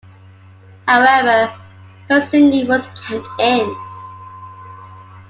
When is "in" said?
3.39-3.69